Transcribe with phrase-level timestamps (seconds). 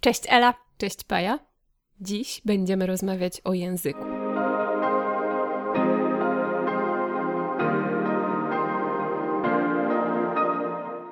[0.00, 0.54] Cześć Ela.
[0.78, 1.38] Cześć Paja.
[2.00, 4.09] Dziś będziemy rozmawiać o języku.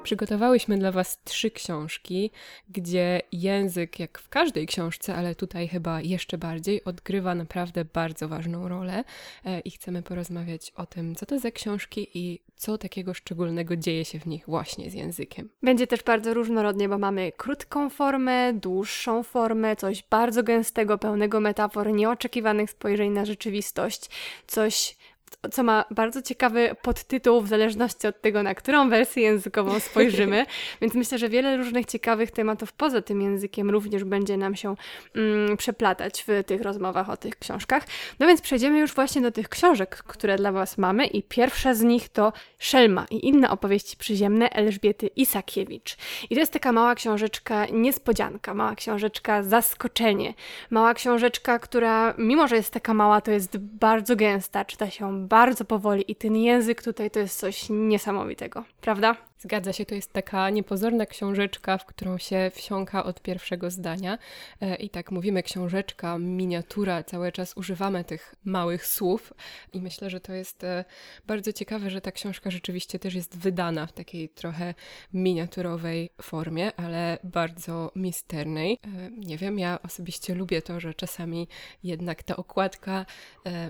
[0.09, 2.31] Przygotowałyśmy dla Was trzy książki,
[2.69, 8.69] gdzie język, jak w każdej książce, ale tutaj chyba jeszcze bardziej, odgrywa naprawdę bardzo ważną
[8.69, 9.05] rolę
[9.45, 14.05] e, i chcemy porozmawiać o tym, co to za książki i co takiego szczególnego dzieje
[14.05, 15.49] się w nich właśnie z językiem.
[15.63, 21.93] Będzie też bardzo różnorodnie, bo mamy krótką formę, dłuższą formę, coś bardzo gęstego, pełnego metafor,
[21.93, 24.11] nieoczekiwanych spojrzeń na rzeczywistość,
[24.47, 24.97] coś
[25.53, 30.47] co ma bardzo ciekawy podtytuł w zależności od tego, na którą wersję językową spojrzymy.
[30.81, 34.75] Więc myślę, że wiele różnych ciekawych tematów poza tym językiem również będzie nam się
[35.15, 37.83] mm, przeplatać w tych rozmowach o tych książkach.
[38.21, 41.83] No więc przejdziemy już właśnie do tych książek, które dla Was mamy i pierwsza z
[41.83, 45.97] nich to Szelma i inne opowieści przyziemne Elżbiety Isakiewicz.
[46.31, 50.35] I to jest taka mała książeczka niespodzianka, mała książeczka zaskoczenie,
[50.71, 55.65] mała książeczka, która mimo, że jest taka mała, to jest bardzo gęsta, czyta się bardzo
[55.65, 59.17] powoli i ten język tutaj to jest coś niesamowitego, prawda?
[59.41, 64.19] Zgadza się, to jest taka niepozorna książeczka, w którą się wsiąka od pierwszego zdania.
[64.61, 69.33] E, I tak mówimy książeczka, miniatura, cały czas używamy tych małych słów
[69.73, 70.85] i myślę, że to jest e,
[71.27, 74.75] bardzo ciekawe, że ta książka rzeczywiście też jest wydana w takiej trochę
[75.13, 78.79] miniaturowej formie, ale bardzo misternej.
[78.85, 81.49] E, nie wiem, ja osobiście lubię to, że czasami
[81.83, 83.07] jednak ta okładka,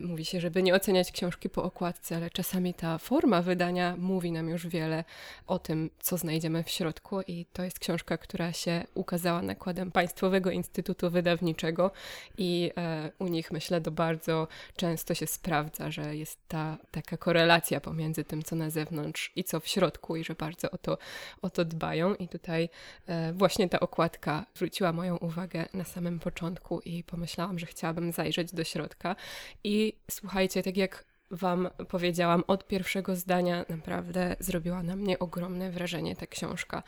[0.00, 4.48] mówi się, żeby nie oceniać książki po okładce, ale czasami ta forma wydania mówi nam
[4.48, 5.04] już wiele
[5.46, 9.90] o o tym, co znajdziemy w środku, i to jest książka, która się ukazała nakładem
[9.90, 11.90] Państwowego Instytutu Wydawniczego,
[12.38, 17.80] i e, u nich myślę, to bardzo często się sprawdza, że jest ta taka korelacja
[17.80, 20.98] pomiędzy tym, co na zewnątrz i co w środku, i że bardzo o to,
[21.42, 22.14] o to dbają.
[22.14, 22.68] I tutaj
[23.06, 28.54] e, właśnie ta okładka zwróciła moją uwagę na samym początku, i pomyślałam, że chciałabym zajrzeć
[28.54, 29.16] do środka.
[29.64, 36.16] I słuchajcie, tak jak Wam powiedziałam od pierwszego zdania, naprawdę zrobiła na mnie ogromne wrażenie
[36.16, 36.82] ta książka.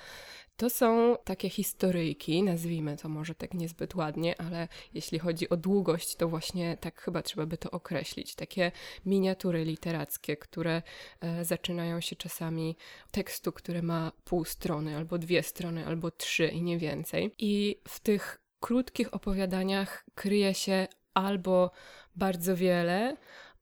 [0.57, 6.17] To są takie historyjki, nazwijmy to może tak niezbyt ładnie, ale jeśli chodzi o długość,
[6.17, 8.35] to właśnie tak chyba trzeba by to określić.
[8.35, 8.73] Takie
[9.07, 10.83] miniatury literackie, które
[11.21, 12.77] e, zaczynają się czasami
[13.11, 17.35] tekstu, który ma pół strony, albo dwie strony, albo trzy i nie więcej.
[17.39, 21.71] I w tych krótkich opowiadaniach kryje się albo
[22.17, 23.17] bardzo wiele,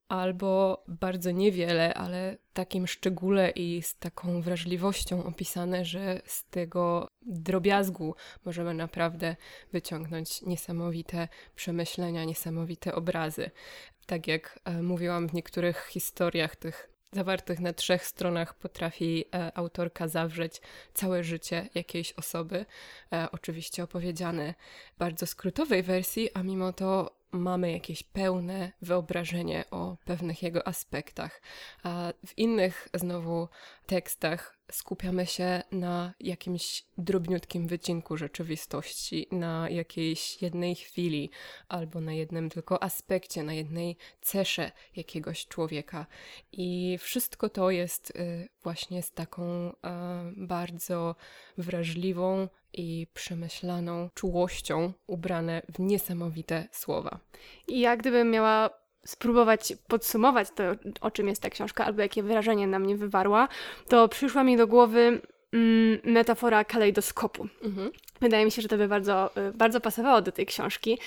[0.08, 8.14] albo bardzo niewiele, ale takim szczególe i z taką wrażliwością opisane, że z tego drobiazgu
[8.44, 9.36] możemy naprawdę
[9.72, 13.50] wyciągnąć niesamowite przemyślenia, niesamowite obrazy.
[14.06, 20.08] Tak jak e, mówiłam w niektórych historiach tych zawartych na trzech stronach potrafi e, autorka
[20.08, 20.60] zawrzeć
[20.94, 22.66] całe życie jakiejś osoby.
[23.12, 24.54] E, oczywiście opowiedziane
[24.94, 31.42] w bardzo skrótowej wersji, a mimo to mamy jakieś pełne wyobrażenie o pewnych jego aspektach.
[31.82, 33.48] A w innych znowu
[33.86, 41.30] tekstach skupiamy się na jakimś drobniutkim wycinku rzeczywistości, na jakiejś jednej chwili,
[41.68, 46.06] albo na jednym tylko aspekcie, na jednej cesze jakiegoś człowieka.
[46.52, 49.72] I wszystko to jest y, właśnie z taką
[50.36, 51.14] bardzo
[51.58, 57.18] wrażliwą i przemyślaną czułością ubrane w niesamowite słowa.
[57.68, 58.70] I ja gdybym miała
[59.06, 60.62] spróbować podsumować to,
[61.00, 63.48] o czym jest ta książka, albo jakie wrażenie na mnie wywarła,
[63.88, 65.20] to przyszła mi do głowy
[65.52, 67.48] mm, metafora kalejdoskopu.
[67.62, 67.90] Mhm.
[68.20, 70.98] Wydaje mi się, że to by bardzo, y, bardzo pasowało do tej książki.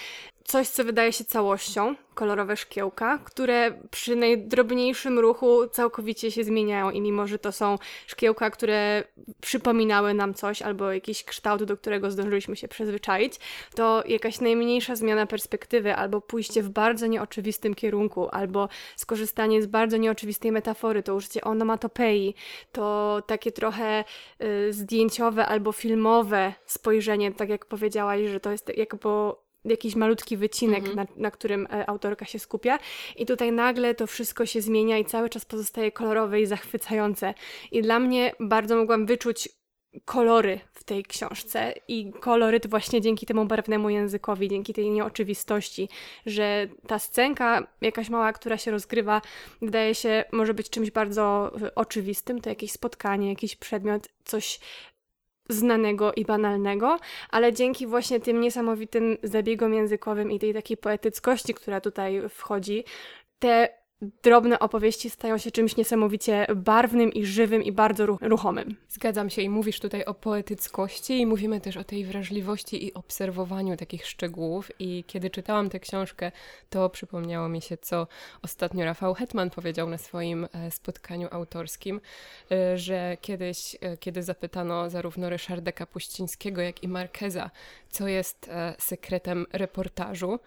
[0.43, 7.01] Coś, co wydaje się całością, kolorowe szkiełka, które przy najdrobniejszym ruchu całkowicie się zmieniają i
[7.01, 9.03] mimo, że to są szkiełka, które
[9.41, 13.39] przypominały nam coś albo jakiś kształt, do którego zdążyliśmy się przyzwyczaić,
[13.75, 19.97] to jakaś najmniejsza zmiana perspektywy albo pójście w bardzo nieoczywistym kierunku, albo skorzystanie z bardzo
[19.97, 22.35] nieoczywistej metafory, to użycie onomatopei,
[22.71, 24.03] to takie trochę
[24.41, 29.09] y, zdjęciowe albo filmowe spojrzenie, tak jak powiedziałaś, że to jest jakby
[29.65, 30.95] jakiś malutki wycinek, mhm.
[30.95, 32.79] na, na, którym e, autorka się skupia.
[33.15, 37.33] I tutaj nagle to wszystko się zmienia i cały czas pozostaje kolorowe i zachwycające.
[37.71, 39.49] I dla mnie bardzo mogłam wyczuć
[40.05, 45.89] kolory w tej książce i koloryt właśnie dzięki temu barwnemu językowi, dzięki tej nieoczywistości,
[46.25, 49.21] że ta scenka jakaś mała, która się rozgrywa,
[49.61, 54.59] wydaje się, może być czymś bardzo e, oczywistym, to jakieś spotkanie, jakiś przedmiot, coś
[55.51, 56.99] znanego i banalnego,
[57.29, 62.83] ale dzięki właśnie tym niesamowitym zabiegom językowym i tej takiej poetyckości, która tutaj wchodzi,
[63.39, 63.80] te
[64.23, 68.75] drobne opowieści stają się czymś niesamowicie barwnym i żywym i bardzo ruchomym.
[68.89, 73.77] Zgadzam się i mówisz tutaj o poetyckości i mówimy też o tej wrażliwości i obserwowaniu
[73.77, 76.31] takich szczegółów i kiedy czytałam tę książkę,
[76.69, 78.07] to przypomniało mi się, co
[78.41, 82.01] ostatnio Rafał Hetman powiedział na swoim e, spotkaniu autorskim,
[82.51, 87.51] e, że kiedyś, e, kiedy zapytano zarówno Ryszarda Kapuścińskiego, jak i Markeza,
[87.89, 90.39] co jest sekretem reportażu,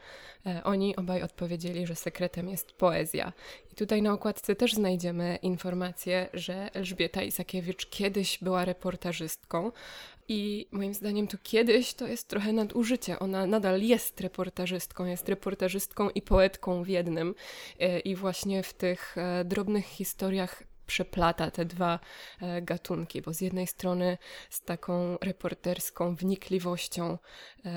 [0.65, 3.33] oni obaj odpowiedzieli, że sekretem jest poezja.
[3.73, 9.73] I tutaj na okładce też znajdziemy informację, że Elżbieta Isakiewicz kiedyś była reportażystką.
[10.29, 13.19] I moim zdaniem to kiedyś to jest trochę nadużycie.
[13.19, 17.35] Ona nadal jest reportażystką, jest reportażystką i poetką w jednym.
[17.81, 21.98] E, I właśnie w tych e, drobnych historiach przeplata te dwa
[22.40, 24.19] e, gatunki, bo z jednej strony
[24.50, 27.19] z taką reporterską wnikliwością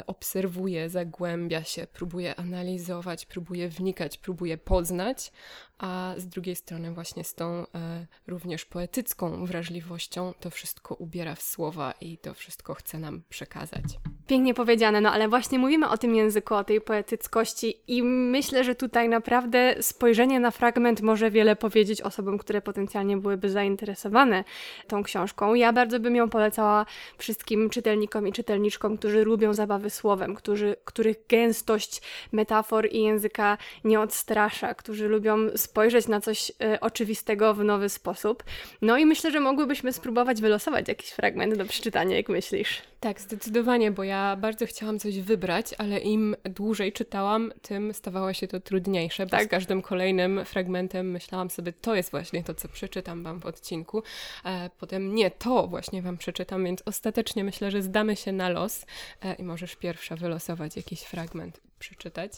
[0.07, 5.31] obserwuje, zagłębia się, próbuje analizować, próbuje wnikać, próbuje poznać,
[5.77, 7.65] a z drugiej strony właśnie z tą e,
[8.27, 13.83] również poetycką wrażliwością to wszystko ubiera w słowa i to wszystko chce nam przekazać.
[14.27, 18.75] Pięknie powiedziane, no ale właśnie mówimy o tym języku, o tej poetyckości i myślę, że
[18.75, 24.44] tutaj naprawdę spojrzenie na fragment może wiele powiedzieć osobom, które potencjalnie byłyby zainteresowane
[24.88, 25.54] tą książką.
[25.54, 26.86] Ja bardzo bym ją polecała
[27.18, 32.02] wszystkim czytelnikom i czytelniczkom, którzy lubią zabawy słowem, którzy, których gęstość
[32.32, 38.44] metafor i języka nie odstrasza, którzy lubią spojrzeć na coś y, oczywistego w nowy sposób.
[38.82, 42.82] No i myślę, że mogłybyśmy spróbować wylosować jakiś fragment do przeczytania, jak myślisz.
[43.00, 48.48] Tak, zdecydowanie, bo ja bardzo chciałam coś wybrać, ale im dłużej czytałam, tym stawało się
[48.48, 49.46] to trudniejsze, bo tak.
[49.46, 54.04] z każdym kolejnym fragmentem myślałam sobie, to jest właśnie to, co przeczytam Wam w odcinku.
[54.46, 58.86] E, potem nie, to właśnie Wam przeczytam, więc ostatecznie myślę, że zdamy się na los
[59.22, 62.32] e, i możesz pierwsza wylosować jakiś fragment, przeczytać.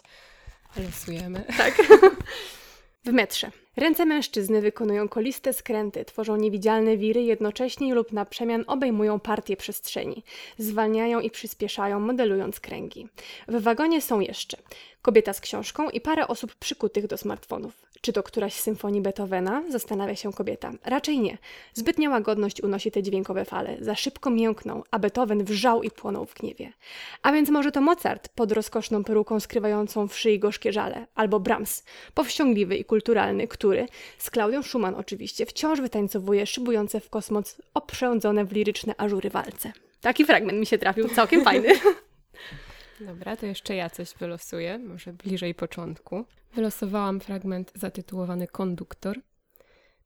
[0.78, 1.44] Losujemy.
[1.58, 1.74] Tak.
[3.06, 3.52] W metrze.
[3.78, 10.24] Ręce mężczyzny wykonują koliste skręty, tworzą niewidzialne wiry, jednocześnie lub na przemian obejmują partię przestrzeni.
[10.58, 13.08] Zwalniają i przyspieszają, modelując kręgi.
[13.48, 14.58] W wagonie są jeszcze
[15.02, 17.90] kobieta z książką i parę osób przykutych do smartfonów.
[18.02, 19.64] Czy to któraś z symfonii Beethovena?
[19.70, 20.72] Zastanawia się kobieta.
[20.86, 21.38] Raczej nie.
[21.74, 23.78] Zbytnia łagodność unosi te dźwiękowe fale.
[23.82, 26.74] Za szybko miękną, a Beethoven wrzał i płonął w gniewie.
[27.22, 31.84] A więc może to Mozart pod rozkoszną peruką skrywającą w szyi gorzkie żale, albo Brahms,
[32.14, 38.52] powściągliwy i kulturalny, który, z Klaudią Schumann oczywiście, wciąż wytańcowuje szybujące w kosmos oprzędzone w
[38.52, 39.72] liryczne ażury walce.
[40.02, 41.70] Taki fragment mi się trafił, całkiem fajny.
[43.10, 46.26] Dobra, to jeszcze ja coś wylosuję, może bliżej początku.
[46.56, 49.20] Wylosowałam fragment zatytułowany Konduktor.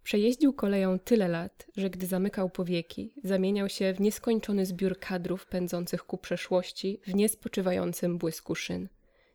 [0.04, 6.04] Przejeździł koleją tyle lat, że gdy zamykał powieki, zamieniał się w nieskończony zbiór kadrów pędzących
[6.04, 8.90] ku przeszłości w niespoczywającym błysku szyn.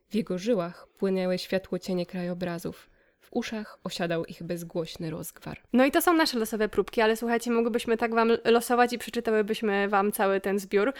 [0.08, 2.90] W jego żyłach płynęły światło cienie krajobrazów.
[3.28, 5.60] W uszach osiadał ich bezgłośny rozgwar.
[5.72, 9.88] No i to są nasze losowe próbki, ale słuchajcie, mogłybyśmy tak wam losować i przeczytałybyśmy
[9.88, 10.92] wam cały ten zbiór.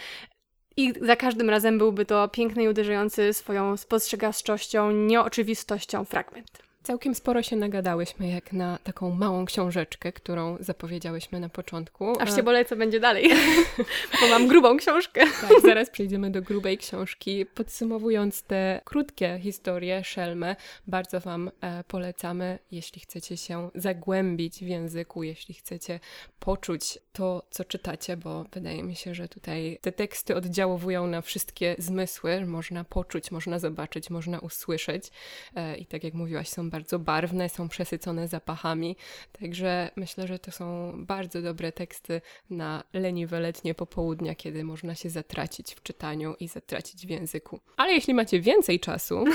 [0.77, 6.68] I za każdym razem byłby to piękny i uderzający swoją spostrzegawczością, nieoczywistością fragment.
[6.83, 12.21] Całkiem sporo się nagadałyśmy, jak na taką małą książeczkę, którą zapowiedziałyśmy na początku.
[12.21, 13.29] Aż się bolej, co będzie dalej,
[14.21, 15.21] bo mam grubą książkę.
[15.41, 17.45] Tak, zaraz przejdziemy do grubej książki.
[17.45, 20.55] Podsumowując te krótkie historie Szelmę,
[20.87, 25.99] bardzo Wam e, polecamy, jeśli chcecie się zagłębić w języku, jeśli chcecie
[26.39, 31.75] poczuć to, co czytacie, bo wydaje mi się, że tutaj te teksty oddziałowują na wszystkie
[31.77, 32.45] zmysły.
[32.45, 35.11] Można poczuć, można zobaczyć, można usłyszeć.
[35.55, 38.95] E, I tak jak mówiłaś, są bardzo barwne, są przesycone zapachami.
[39.39, 45.09] Także myślę, że to są bardzo dobre teksty na leniwe letnie popołudnia, kiedy można się
[45.09, 47.59] zatracić w czytaniu i zatracić w języku.
[47.77, 49.25] Ale jeśli macie więcej czasu,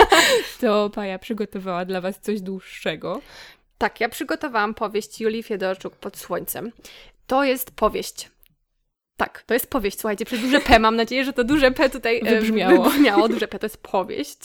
[0.60, 3.20] to Paja przygotowała dla Was coś dłuższego.
[3.78, 6.72] Tak, ja przygotowałam powieść Julii Fiedorczuk pod słońcem.
[7.26, 8.30] To jest powieść
[9.18, 10.00] tak, to jest powieść.
[10.00, 12.84] Słuchajcie, przez duże P mam nadzieję, że to duże P tutaj wybrzmiało.
[12.84, 13.28] wybrzmiało.
[13.28, 14.38] Duże P to jest powieść.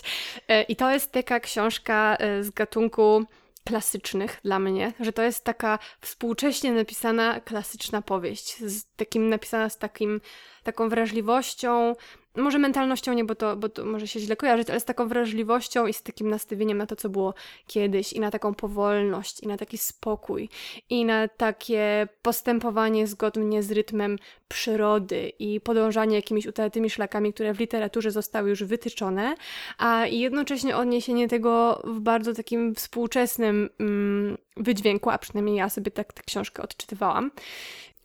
[0.48, 3.26] E, I to jest taka książka e, z gatunku
[3.66, 9.78] klasycznych dla mnie, że to jest taka współcześnie napisana klasyczna powieść, z takim napisana z
[9.78, 10.22] takim,
[10.64, 11.96] taką wrażliwością,
[12.42, 15.88] może mentalnością nie, bo to, bo to może się źle kojarzyć, ale z taką wrażliwością
[15.88, 17.34] i z takim nastawieniem na to, co było
[17.68, 20.50] kiedyś, i na taką powolność, i na taki spokój,
[20.90, 27.60] i na takie postępowanie zgodnie z rytmem przyrody i podążanie jakimiś utatymi szlakami, które w
[27.60, 29.36] literaturze zostały już wytyczone,
[29.78, 36.14] a jednocześnie odniesienie tego w bardzo takim współczesnym mm, wydźwięku, a przynajmniej ja sobie tak
[36.14, 37.32] tę książkę odczytywałam.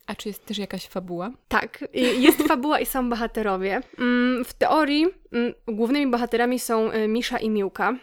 [0.09, 1.31] A czy jest też jakaś fabuła?
[1.47, 1.85] Tak,
[2.19, 3.81] jest fabuła i są bohaterowie.
[3.99, 7.93] Mm, w teorii mm, głównymi bohaterami są y, Misza i Miłka,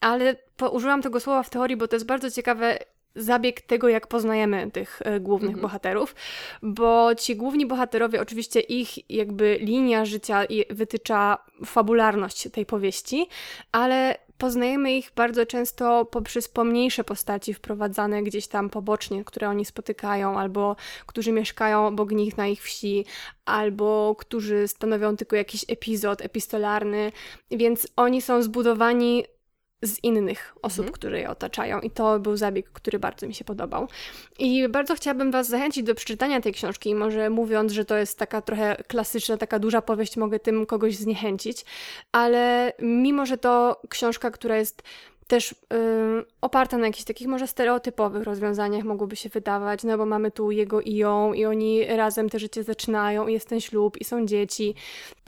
[0.00, 0.36] ale
[0.72, 2.78] użyłam tego słowa w teorii, bo to jest bardzo ciekawe
[3.16, 5.62] zabieg tego, jak poznajemy tych e, głównych mhm.
[5.62, 6.14] bohaterów,
[6.62, 13.28] bo ci główni bohaterowie, oczywiście ich jakby linia życia wytycza fabularność tej powieści,
[13.72, 20.38] ale poznajemy ich bardzo często poprzez pomniejsze postaci wprowadzane gdzieś tam pobocznie, które oni spotykają,
[20.38, 20.76] albo
[21.06, 23.04] którzy mieszkają obok nich na ich wsi,
[23.44, 27.12] albo którzy stanowią tylko jakiś epizod epistolarny,
[27.50, 29.24] więc oni są zbudowani
[29.82, 30.92] z innych osób, mhm.
[30.92, 31.80] które je otaczają.
[31.80, 33.88] I to był zabieg, który bardzo mi się podobał.
[34.38, 36.90] I bardzo chciałabym Was zachęcić do przeczytania tej książki.
[36.90, 40.96] I może mówiąc, że to jest taka trochę klasyczna, taka duża powieść, mogę tym kogoś
[40.96, 41.64] zniechęcić.
[42.12, 44.82] Ale mimo, że to książka, która jest
[45.32, 50.30] też yy, oparta na jakichś takich może stereotypowych rozwiązaniach mogłoby się wydawać, no bo mamy
[50.30, 54.04] tu jego i ją i oni razem te życie zaczynają i jest ten ślub i
[54.04, 54.74] są dzieci.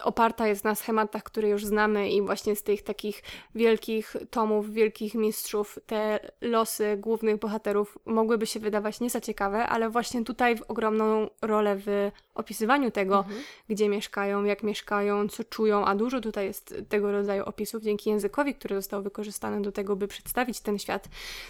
[0.03, 3.23] Oparta jest na schematach, które już znamy i właśnie z tych takich
[3.55, 9.91] wielkich tomów, wielkich mistrzów te losy głównych bohaterów mogłyby się wydawać nie za ciekawe, ale
[9.91, 13.41] właśnie tutaj w ogromną rolę w opisywaniu tego, mhm.
[13.69, 18.55] gdzie mieszkają, jak mieszkają, co czują, a dużo tutaj jest tego rodzaju opisów dzięki językowi,
[18.55, 21.09] który został wykorzystany do tego, by przedstawić ten świat,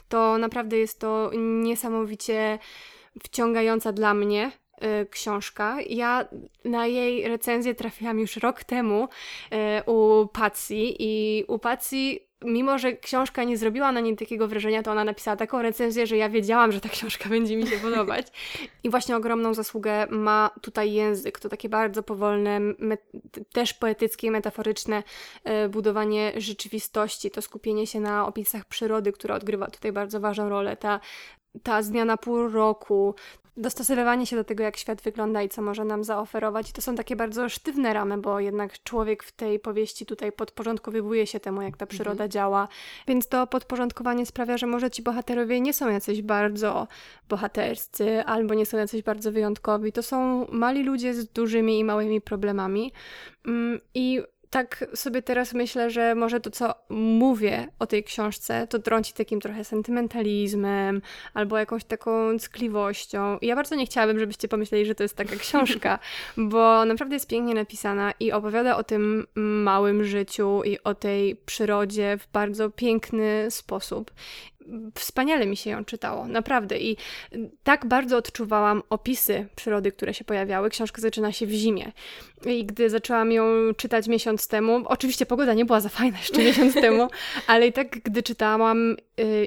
[0.08, 1.30] to naprawdę jest to
[1.62, 2.58] niesamowicie
[3.22, 4.52] wciągająca dla mnie
[5.02, 5.76] y, książka.
[5.88, 6.28] Ja
[6.64, 9.08] na jej recenzję trafiłam już rok temu
[9.84, 14.82] y, u Patsy i u Patsy mimo że książka nie zrobiła na niej takiego wrażenia,
[14.82, 18.26] to ona napisała taką recenzję, że ja wiedziałam, że ta książka będzie mi się podobać.
[18.84, 21.40] I właśnie ogromną zasługę ma tutaj język.
[21.40, 22.60] To takie bardzo powolne,
[23.52, 25.02] też poetyckie, metaforyczne
[25.44, 30.76] e, budowanie rzeczywistości, to skupienie się na opisach przyrody, która odgrywa tutaj bardzo ważną rolę.
[30.76, 31.00] Ta
[31.62, 33.14] ta zmiana pół roku,
[33.56, 36.70] dostosowywanie się do tego, jak świat wygląda i co może nam zaoferować.
[36.70, 41.26] I to są takie bardzo sztywne ramy, bo jednak człowiek w tej powieści tutaj podporządkowywuje
[41.26, 42.30] się temu, jak ta przyroda mhm.
[42.30, 42.68] działa.
[43.08, 46.88] Więc to podporządkowanie sprawia, że może ci bohaterowie nie są jacyś bardzo
[47.28, 49.92] bohaterscy, albo nie są jacyś bardzo wyjątkowi.
[49.92, 52.92] To są mali ludzie z dużymi i małymi problemami.
[53.46, 54.23] Mm, I
[54.54, 59.40] tak sobie teraz myślę, że może to, co mówię o tej książce, to trąci takim
[59.40, 61.02] trochę sentymentalizmem
[61.34, 63.38] albo jakąś taką ckliwością.
[63.38, 65.99] I ja bardzo nie chciałabym, żebyście pomyśleli, że to jest taka książka,
[66.37, 72.18] bo naprawdę jest pięknie napisana i opowiada o tym małym życiu i o tej przyrodzie
[72.18, 74.11] w bardzo piękny sposób
[74.94, 76.78] wspaniale mi się ją czytało, naprawdę.
[76.78, 76.97] I
[77.64, 80.71] tak bardzo odczuwałam opisy przyrody, które się pojawiały.
[80.71, 81.92] Książka zaczyna się w zimie.
[82.47, 83.44] I gdy zaczęłam ją
[83.76, 87.09] czytać miesiąc temu, oczywiście pogoda nie była za fajna jeszcze miesiąc temu,
[87.47, 88.97] ale i tak, gdy czytałam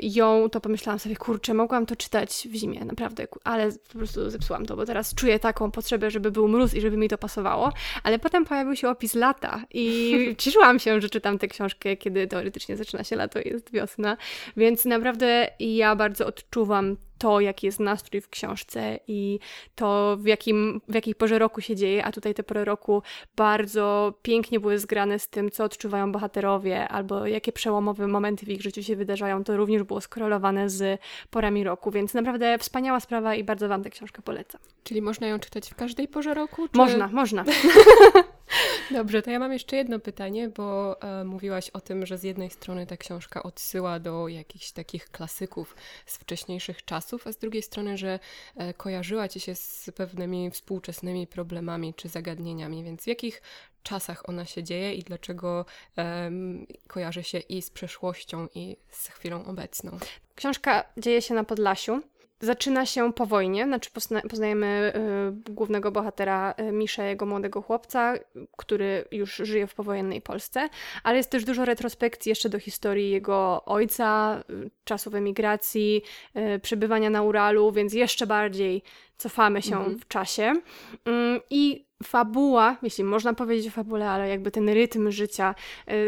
[0.02, 4.66] ją, to pomyślałam sobie, kurczę, mogłam to czytać w zimie, naprawdę, ale po prostu zepsułam
[4.66, 7.72] to, bo teraz czuję taką potrzebę, żeby był mróz i żeby mi to pasowało.
[8.04, 12.78] Ale potem pojawił się opis lata i cieszyłam się, że czytam tę książkę, kiedy teoretycznie
[12.78, 14.18] zaczyna się lato i jest wiosna,
[14.58, 19.40] więc naprawdę naprawdę ja bardzo odczuwam to, jaki jest nastrój w książce i
[19.76, 23.04] to, w, jakim, w jakiej porze roku się dzieje, a tutaj te pory roku
[23.36, 28.62] bardzo pięknie były zgrane z tym, co odczuwają bohaterowie, albo jakie przełomowe momenty w ich
[28.62, 33.44] życiu się wydarzają, to również było skorelowane z porami roku, więc naprawdę wspaniała sprawa i
[33.44, 34.62] bardzo Wam tę książkę polecam.
[34.84, 36.68] Czyli można ją czytać w każdej porze roku?
[36.68, 36.78] Czy...
[36.78, 37.46] Można, można.
[38.92, 42.50] Dobrze, to ja mam jeszcze jedno pytanie, bo e, mówiłaś o tym, że z jednej
[42.50, 45.76] strony ta książka odsyła do jakichś takich klasyków
[46.06, 48.20] z wcześniejszych czasów, a z drugiej strony, że
[48.56, 53.42] e, kojarzyła ci się z pewnymi współczesnymi problemami czy zagadnieniami, więc w jakich
[53.84, 55.66] czasach ona się dzieje i dlaczego
[56.88, 59.98] kojarzy się i z przeszłością, i z chwilą obecną?
[60.36, 62.02] Książka dzieje się na Podlasiu
[62.40, 63.90] zaczyna się po wojnie, znaczy
[64.30, 64.94] poznajemy
[65.48, 68.14] y, głównego bohatera y, Misza, jego młodego chłopca,
[68.58, 70.70] który już żyje w powojennej Polsce,
[71.04, 76.02] ale jest też dużo retrospekcji jeszcze do historii jego ojca, y, czasów emigracji,
[76.62, 78.84] przebywania na Uralu, więc jeszcze bardziej
[79.18, 80.00] cofamy się mhm.
[80.00, 80.54] w czasie.
[81.06, 85.56] Mm, I fabuła, jeśli można powiedzieć o fabule, ale jakby ten rytm życia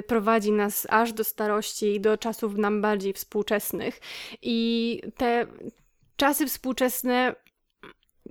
[0.07, 3.99] prowadzi nas aż do starości i do czasów nam bardziej współczesnych.
[4.41, 5.47] I te
[6.19, 7.35] czasy współczesne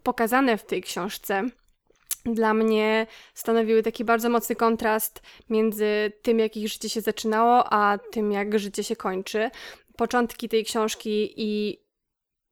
[0.02, 1.44] pokazane w tej książce
[2.24, 7.98] dla mnie stanowiły taki bardzo mocny kontrast między tym, jak ich życie się zaczynało, a
[7.98, 9.50] tym, jak życie się kończy.
[9.96, 11.78] Początki tej książki i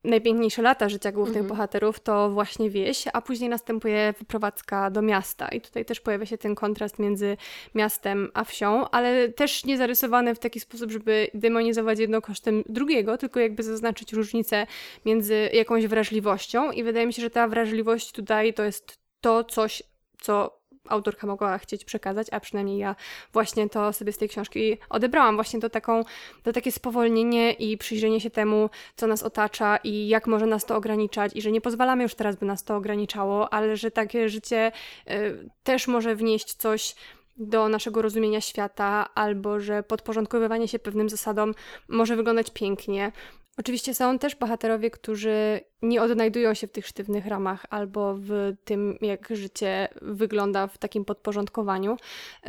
[0.06, 1.48] najpiękniejsze lata życia głównych mhm.
[1.48, 5.48] bohaterów to właśnie wieś, a później następuje wyprowadzka do miasta.
[5.48, 7.36] I tutaj też pojawia się ten kontrast między
[7.75, 13.18] miastem a wsią, ale też nie zarysowany w taki sposób, żeby demonizować jedno kosztem drugiego,
[13.18, 14.66] tylko jakby zaznaczyć różnicę
[15.04, 16.72] między jakąś wrażliwością.
[16.72, 19.82] I wydaje mi się, że ta wrażliwość tutaj to jest to coś,
[20.20, 22.97] co autorka mogła chcieć przekazać, a przynajmniej ja
[23.33, 25.35] właśnie to sobie z tej książki odebrałam.
[25.35, 26.02] Właśnie to, taką,
[26.43, 30.76] to takie spowolnienie i przyjrzenie się temu, co nas otacza i jak może nas to
[30.76, 34.73] ograniczać i że nie pozwalamy już teraz, by nas to ograniczało, ale że takie życie
[35.11, 36.95] y, też może wnieść coś
[37.37, 41.55] do naszego rozumienia świata, albo że podporządkowywanie się pewnym zasadom
[41.88, 43.12] może wyglądać pięknie.
[43.58, 48.98] Oczywiście są też bohaterowie, którzy nie odnajdują się w tych sztywnych ramach albo w tym,
[49.00, 52.48] jak życie wygląda w takim podporządkowaniu, y,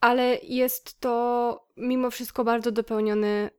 [0.00, 3.50] ale jest to mimo wszystko bardzo dopełniony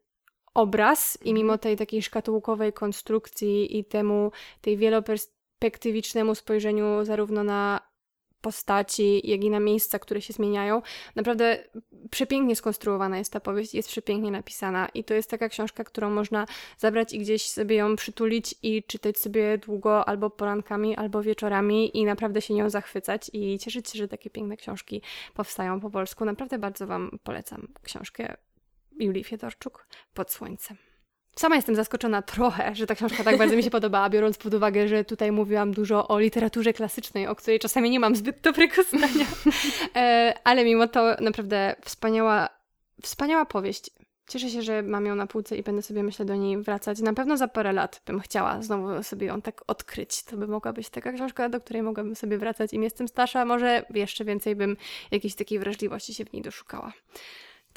[0.53, 7.88] obraz i mimo tej takiej szkatułkowej konstrukcji i temu tej wieloperspektywicznemu spojrzeniu zarówno na
[8.41, 10.81] postaci, jak i na miejsca, które się zmieniają.
[11.15, 11.63] Naprawdę
[12.11, 16.45] przepięknie skonstruowana jest ta powieść, jest przepięknie napisana i to jest taka książka, którą można
[16.77, 22.05] zabrać i gdzieś sobie ją przytulić i czytać sobie długo albo porankami, albo wieczorami i
[22.05, 25.01] naprawdę się nią zachwycać i cieszyć się, że takie piękne książki
[25.33, 26.25] powstają po polsku.
[26.25, 28.37] Naprawdę bardzo Wam polecam książkę
[28.99, 30.88] Julii Fiedorczuk Pod słońcem.
[31.39, 34.87] Sama jestem zaskoczona trochę, że ta książka tak bardzo mi się podobała, biorąc pod uwagę,
[34.87, 39.25] że tutaj mówiłam dużo o literaturze klasycznej, o której czasami nie mam zbyt dobrego zdania.
[39.95, 42.49] E, ale mimo to naprawdę wspaniała,
[43.03, 43.89] wspaniała powieść.
[44.27, 46.99] Cieszę się, że mam ją na półce i będę sobie, myślę, do niej wracać.
[46.99, 50.23] Na pewno za parę lat bym chciała znowu sobie ją tak odkryć.
[50.23, 52.73] To by mogła być taka książka, do której mogłabym sobie wracać.
[52.73, 54.77] Im jestem starsza, może jeszcze więcej bym
[55.11, 56.93] jakiejś takiej wrażliwości się w niej doszukała.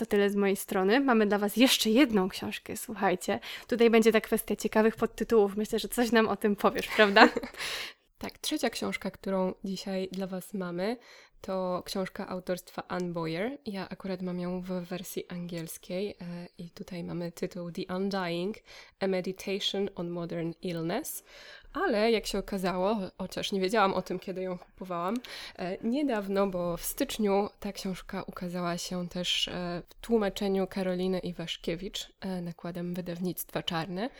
[0.02, 1.00] To tyle z mojej strony.
[1.00, 3.40] Mamy dla Was jeszcze jedną książkę, słuchajcie.
[3.66, 5.56] Tutaj będzie ta kwestia ciekawych podtytułów.
[5.56, 7.28] Myślę, że coś nam o tym powiesz, prawda?
[8.18, 10.96] tak, trzecia książka, którą dzisiaj dla Was mamy,
[11.40, 13.58] to książka autorstwa Anne Boyer.
[13.66, 16.14] Ja akurat mam ją w wersji angielskiej e,
[16.58, 18.56] i tutaj mamy tytuł The Undying:
[19.00, 21.24] A Meditation on Modern Illness
[21.72, 25.16] ale jak się okazało, chociaż nie wiedziałam o tym, kiedy ją kupowałam,
[25.56, 32.12] e, niedawno, bo w styczniu ta książka ukazała się też e, w tłumaczeniu Karoliny Iwaszkiewicz
[32.20, 34.10] e, nakładem wydawnictwa Czarne.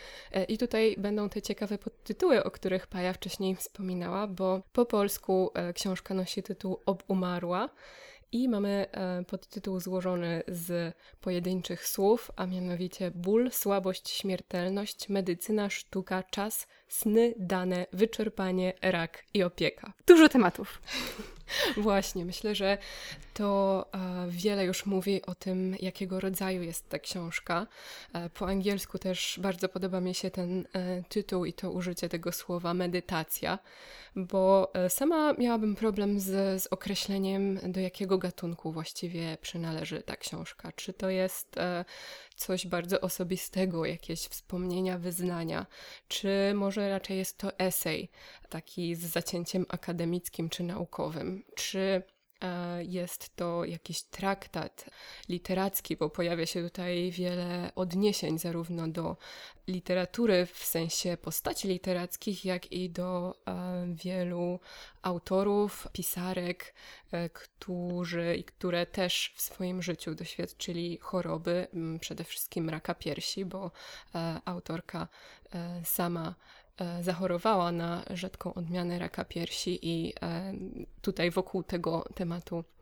[0.49, 6.15] I tutaj będą te ciekawe podtytuły, o których Paja wcześniej wspominała, bo po polsku książka
[6.15, 7.69] nosi tytuł Obumarła.
[8.33, 16.23] I mamy e, podtytuł złożony z pojedynczych słów, a mianowicie ból, słabość, śmiertelność, medycyna, sztuka,
[16.23, 19.93] czas, sny, dane, wyczerpanie, rak i opieka.
[20.07, 20.83] Dużo tematów.
[21.77, 22.79] Właśnie, myślę, że
[23.35, 27.67] to e, wiele już mówi o tym, jakiego rodzaju jest ta książka.
[28.13, 32.33] E, po angielsku też bardzo podoba mi się ten e, tytuł i to użycie tego
[32.33, 33.59] słowa medytacja,
[34.17, 40.73] bo sama miałabym problem z, z określeniem, do jakiego gatunku właściwie przynależy ta książka.
[40.77, 41.57] Czy to jest
[42.43, 45.67] coś bardzo osobistego, jakieś wspomnienia, wyznania,
[46.09, 48.11] czy może raczej jest to esej,
[48.49, 52.03] taki z zacięciem akademickim czy naukowym, czy
[52.83, 54.91] jest to jakiś traktat
[55.29, 59.17] literacki, bo pojawia się tutaj wiele odniesień zarówno do
[59.69, 64.61] literatury w sensie postaci literackich, jak i do e, wielu
[65.03, 66.75] autorów, pisarek,
[67.13, 71.67] e, którzy i które też w swoim życiu doświadczyli choroby,
[72.01, 73.71] przede wszystkim raka piersi, bo
[74.15, 75.09] e, autorka
[75.85, 76.35] sama
[77.03, 80.53] zachorowała na rzadką odmianę raka piersi i e,
[81.01, 82.65] tutaj wokół tego tematu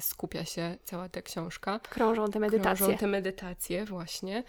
[0.00, 1.78] skupia się cała ta książka.
[1.78, 2.86] Krążą te medytacje.
[2.86, 4.42] Krążą te medytacje, właśnie.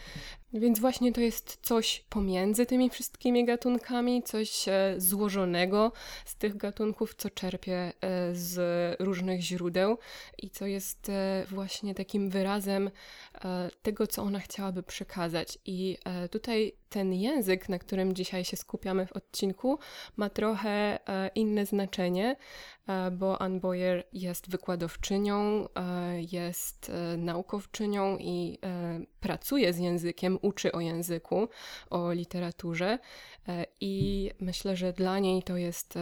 [0.53, 5.91] Więc właśnie to jest coś pomiędzy tymi wszystkimi gatunkami, coś e, złożonego
[6.25, 7.91] z tych gatunków, co czerpie e,
[8.35, 8.55] z
[9.01, 9.97] różnych źródeł
[10.37, 11.11] i co jest
[11.49, 12.91] właśnie takim wyrazem
[13.81, 15.57] tego, co ona chciałaby przekazać.
[15.65, 15.97] I
[16.31, 19.79] tutaj ten język, na którym dzisiaj się skupiamy w odcinku,
[20.17, 20.99] ma trochę
[21.35, 22.35] inne znaczenie,
[23.11, 30.71] bo Anne Boyer jest wykładowczynią, e, jest e, naukowczynią i e, pracuje z językiem, uczy
[30.71, 31.47] o języku,
[31.89, 32.99] o literaturze
[33.81, 35.97] i myślę, że dla niej to jest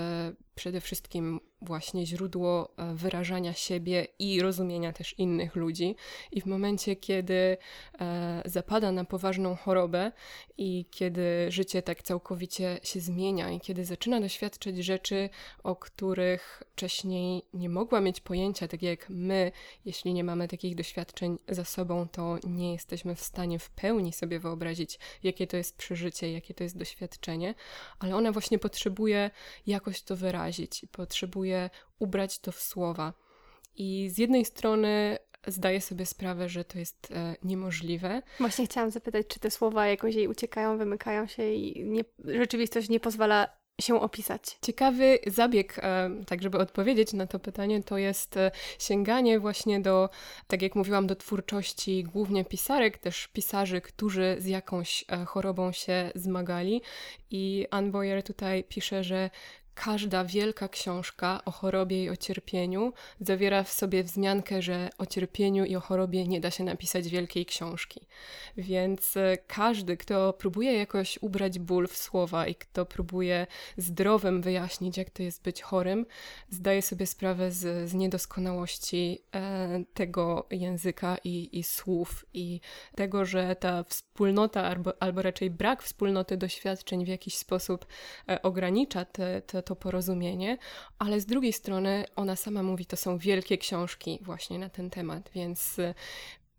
[0.55, 5.95] przede wszystkim właśnie źródło e, wyrażania siebie i rozumienia też innych ludzi.
[6.31, 7.57] I w momencie, kiedy
[7.99, 10.11] e, zapada na poważną chorobę
[10.57, 15.29] i kiedy życie tak całkowicie się zmienia i kiedy zaczyna doświadczyć rzeczy,
[15.63, 19.51] o których wcześniej nie mogła mieć pojęcia, tak jak my,
[19.85, 24.39] jeśli nie mamy takich doświadczeń za sobą, to nie jesteśmy w stanie w pełni sobie
[24.39, 27.55] wyobrazić, jakie to jest przeżycie, jakie to jest doświadczenie,
[27.99, 29.31] ale ona właśnie potrzebuje
[29.67, 30.42] jakoś to wyrazić,
[30.91, 33.13] potrzebuje ubrać to w słowa.
[33.75, 38.21] I z jednej strony zdaję sobie sprawę, że to jest e, niemożliwe.
[38.39, 42.99] Właśnie chciałam zapytać, czy te słowa jakoś jej uciekają, wymykają się i nie, rzeczywistość nie
[42.99, 44.57] pozwala się opisać.
[44.61, 50.09] Ciekawy zabieg, e, tak żeby odpowiedzieć na to pytanie, to jest e, sięganie właśnie do,
[50.47, 56.11] tak jak mówiłam, do twórczości głównie pisarek, też pisarzy, którzy z jakąś e, chorobą się
[56.15, 56.81] zmagali.
[57.31, 59.29] I Anne Boyer tutaj pisze, że
[59.75, 65.65] Każda wielka książka o chorobie i o cierpieniu zawiera w sobie wzmiankę, że o cierpieniu
[65.65, 68.01] i o chorobie nie da się napisać wielkiej książki.
[68.57, 74.97] Więc e, każdy, kto próbuje jakoś ubrać ból w słowa i kto próbuje zdrowym wyjaśnić,
[74.97, 76.05] jak to jest być chorym,
[76.49, 82.59] zdaje sobie sprawę z, z niedoskonałości e, tego języka i, i słów i
[82.95, 87.85] tego, że ta wspólnota albo, albo raczej brak wspólnoty doświadczeń w jakiś sposób
[88.29, 90.57] e, ogranicza te, te to porozumienie,
[90.99, 95.29] ale z drugiej strony ona sama mówi, to są wielkie książki właśnie na ten temat,
[95.35, 95.93] więc y,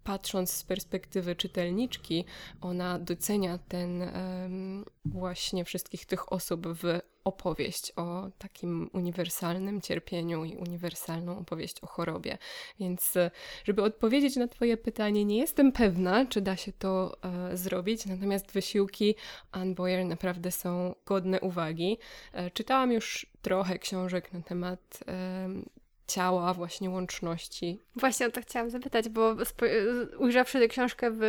[0.04, 2.24] patrząc z perspektywy czytelniczki,
[2.60, 10.56] ona docenia ten um, właśnie wszystkich tych osób w opowieść o takim uniwersalnym cierpieniu i
[10.56, 12.38] uniwersalną opowieść o chorobie.
[12.80, 13.30] Więc, e,
[13.64, 18.52] żeby odpowiedzieć na Twoje pytanie, nie jestem pewna, czy da się to e, zrobić, natomiast
[18.52, 19.14] wysiłki
[19.52, 21.98] Anne Boyer naprawdę są godne uwagi.
[22.32, 25.48] E, czytałam już trochę książek na temat e,
[26.06, 27.78] ciała, właśnie łączności.
[27.96, 29.36] Właśnie o to chciałam zapytać, bo
[30.18, 31.22] ujrzawszy tę książkę w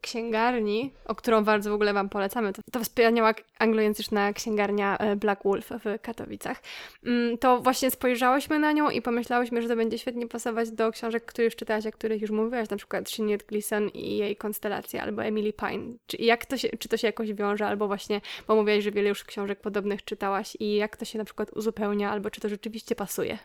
[0.00, 5.44] księgarni, o którą bardzo w ogóle Wam polecamy, to, to wspaniała anglojęzyczna księgarnia e, Black
[5.44, 6.62] Wolf w Katowicach,
[7.06, 11.24] mm, to właśnie spojrzałyśmy na nią i pomyślałyśmy, że to będzie świetnie pasować do książek,
[11.24, 15.24] które już czytałaś, o których już mówiłaś, na przykład Sinead Gleason i jej Konstelacja, albo
[15.24, 15.94] Emily Pine.
[16.06, 19.08] Czy, jak to się, czy to się jakoś wiąże, albo właśnie, bo mówiłaś, że wiele
[19.08, 22.94] już książek podobnych czytałaś i jak to się na przykład uzupełnia, albo czy to rzeczywiście
[22.94, 23.38] pasuje?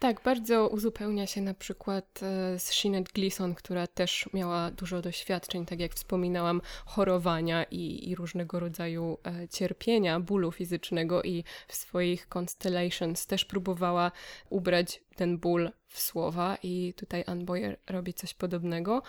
[0.00, 5.66] Tak, bardzo uzupełnia się na przykład e, z Sinead Gleason, która też miała dużo doświadczeń,
[5.66, 12.28] tak jak wspominałam, chorowania i, i różnego rodzaju e, cierpienia, bólu fizycznego i w swoich
[12.28, 14.12] Constellations też próbowała
[14.50, 19.02] ubrać ten ból w słowa i tutaj Anne Boyer robi coś podobnego,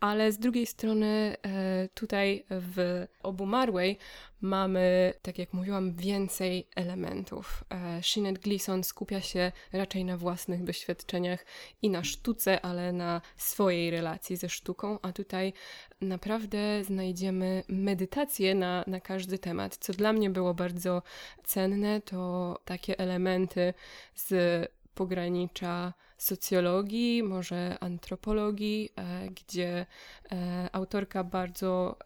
[0.00, 3.98] ale z drugiej strony e, tutaj w Obumarłej
[4.40, 7.64] mamy, tak jak mówiłam, więcej elementów.
[7.70, 11.44] E, Sinead Gleason skupia się raczej na własnych doświadczeniach
[11.82, 15.52] i na sztuce, ale na swojej relacji ze sztuką, a tutaj
[16.00, 19.76] naprawdę znajdziemy medytację na, na każdy temat.
[19.76, 21.02] Co dla mnie było bardzo
[21.44, 23.74] cenne, to takie elementy
[24.14, 29.86] z pogranicza socjologii, może antropologii, e, gdzie
[30.32, 31.96] e, autorka bardzo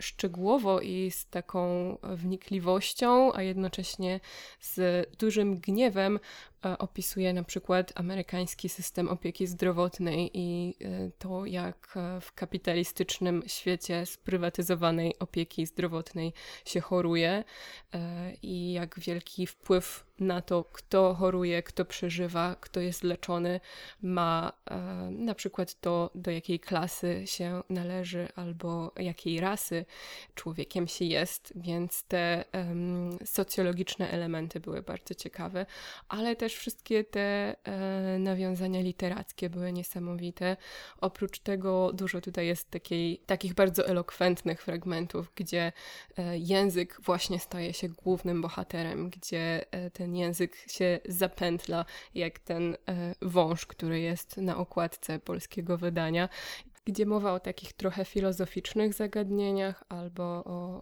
[0.00, 4.20] szczegółowo i z taką wnikliwością, a jednocześnie
[4.60, 6.18] z dużym gniewem
[6.78, 14.06] opisuje na przykład amerykański system opieki zdrowotnej i e, to, jak e, w kapitalistycznym świecie
[14.06, 16.32] sprywatyzowanej opieki zdrowotnej
[16.64, 17.44] się choruje
[18.42, 23.60] i jak wielki wpływ na to, kto choruje, kto przeżywa, kto jest leczony,
[24.02, 24.52] ma
[25.10, 29.84] na przykład to, do jakiej klasy się należy albo jakiej rasy
[30.34, 32.44] człowiekiem się jest, więc te
[33.24, 35.66] socjologiczne elementy były bardzo ciekawe,
[36.08, 40.56] ale też też wszystkie te e, nawiązania literackie były niesamowite.
[41.00, 45.72] Oprócz tego dużo tutaj jest takiej, takich bardzo elokwentnych fragmentów, gdzie
[46.16, 51.84] e, język właśnie staje się głównym bohaterem, gdzie e, ten język się zapętla
[52.14, 56.28] jak ten e, wąż, który jest na okładce polskiego wydania
[56.84, 60.80] gdzie mowa o takich trochę filozoficznych zagadnieniach, albo o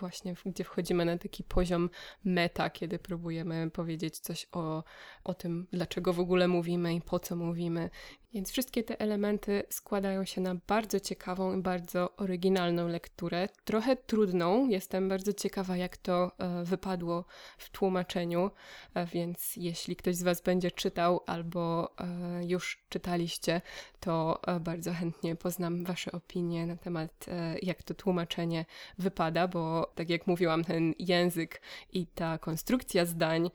[0.00, 1.90] właśnie, gdzie wchodzimy na taki poziom
[2.24, 4.84] meta, kiedy próbujemy powiedzieć coś o,
[5.24, 7.90] o tym, dlaczego w ogóle mówimy i po co mówimy,
[8.34, 13.48] więc wszystkie te elementy składają się na bardzo ciekawą i bardzo oryginalną lekturę.
[13.64, 14.68] Trochę trudną.
[14.68, 17.24] Jestem bardzo ciekawa, jak to e, wypadło
[17.58, 18.50] w tłumaczeniu.
[18.94, 23.60] E, więc jeśli ktoś z Was będzie czytał albo e, już czytaliście,
[24.00, 27.26] to bardzo chętnie poznam Wasze opinie na temat,
[27.62, 28.64] jak to tłumaczenie
[28.98, 31.62] wypada, bo tak jak mówiłam, ten język
[31.92, 33.50] i ta konstrukcja zdań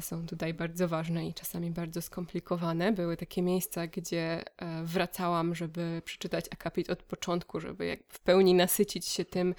[0.00, 2.92] są tutaj bardzo ważne i czasami bardzo skomplikowane.
[2.92, 8.54] Były takie miejsca, gdzie gdzie e, wracałam, żeby przeczytać akapit od początku, żeby w pełni
[8.54, 9.54] nasycić się tym,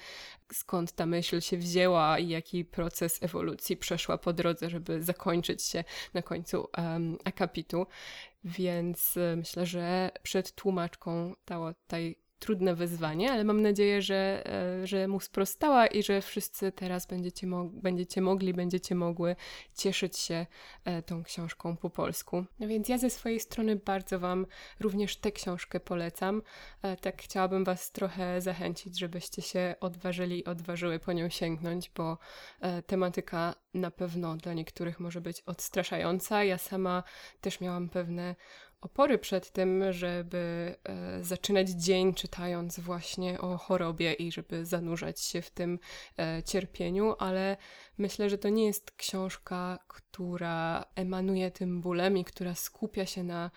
[0.52, 5.84] skąd ta myśl się wzięła i jaki proces ewolucji przeszła po drodze, żeby zakończyć się
[6.14, 7.86] na końcu um, akapitu.
[8.44, 11.96] Więc e, myślę, że przed tłumaczką ta, ta
[12.42, 17.46] trudne wyzwanie, ale mam nadzieję, że, e, że mu sprostała i że wszyscy teraz będziecie,
[17.46, 19.36] mo będziecie mogli, będziecie mogły
[19.74, 20.46] cieszyć się
[20.84, 22.44] e, tą książką po polsku.
[22.60, 24.46] No więc ja ze swojej strony bardzo Wam
[24.80, 26.42] również tę książkę polecam.
[26.82, 32.18] E, tak chciałabym Was trochę zachęcić, żebyście się odważyli i odważyły po nią sięgnąć, bo
[32.86, 36.44] tematyka na pewno dla niektórych może być odstraszająca.
[36.44, 37.02] Ja sama
[37.40, 38.34] też miałam pewne
[38.82, 45.42] opory przed tym, żeby e, zaczynać dzień czytając właśnie o chorobie i żeby zanurzać się
[45.42, 45.78] w tym
[46.18, 47.56] e, cierpieniu, ale
[47.98, 53.50] myślę, że to nie jest książka, która emanuje tym bólem i która skupia się na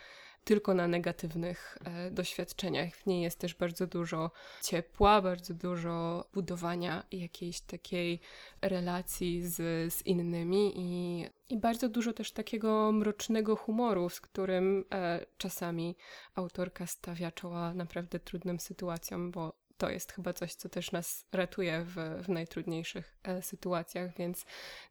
[0.45, 2.95] tylko na negatywnych e, doświadczeniach.
[2.95, 4.31] W niej jest też bardzo dużo
[4.63, 8.19] ciepła, bardzo dużo budowania jakiejś takiej
[8.61, 9.55] relacji z,
[9.93, 15.95] z innymi i, i bardzo dużo też takiego mrocznego humoru, z którym e, czasami
[16.35, 21.83] autorka stawia czoła naprawdę trudnym sytuacjom, bo to jest chyba coś, co też nas ratuje
[21.83, 24.45] w, w najtrudniejszych e, sytuacjach, więc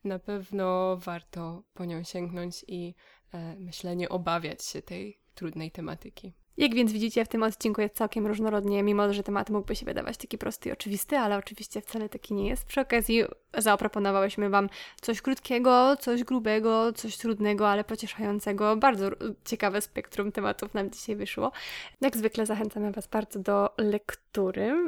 [0.05, 2.95] na pewno warto po nią sięgnąć i
[3.35, 6.35] e, myślę, nie obawiać się tej trudnej tematyki.
[6.57, 10.17] Jak więc widzicie, w tym odcinku jest całkiem różnorodnie, mimo że temat mógłby się wydawać
[10.17, 12.67] taki prosty i oczywisty, ale oczywiście wcale taki nie jest.
[12.67, 13.25] Przy okazji
[13.59, 14.69] zaoproponowałyśmy Wam
[15.01, 18.77] coś krótkiego, coś grubego, coś trudnego, ale pocieszającego.
[18.77, 19.11] Bardzo
[19.45, 21.53] ciekawe spektrum tematów nam dzisiaj wyszło.
[22.01, 24.24] Jak zwykle zachęcamy Was bardzo do lektury.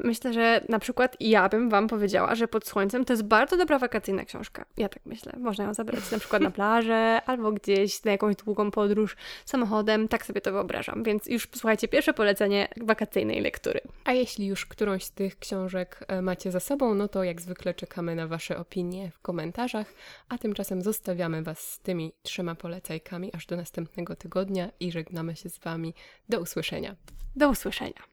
[0.05, 3.79] Myślę, że na przykład ja bym Wam powiedziała, że Pod Słońcem to jest bardzo dobra
[3.79, 4.65] wakacyjna książka.
[4.77, 5.33] Ja tak myślę.
[5.39, 10.09] Można ją zabrać na przykład na plażę albo gdzieś na jakąś długą podróż samochodem.
[10.09, 13.81] Tak sobie to wyobrażam, więc już słuchajcie, pierwsze polecenie wakacyjnej lektury.
[14.05, 17.75] A jeśli już którąś z tych książek e, macie za sobą, no to jak zwykle
[17.75, 19.95] czekamy na Wasze opinie w komentarzach,
[20.29, 25.49] a tymczasem zostawiamy Was z tymi trzema polecajkami aż do następnego tygodnia i żegnamy się
[25.49, 25.95] z Wami.
[26.29, 26.97] Do usłyszenia.
[27.37, 28.07] Do usłyszenia.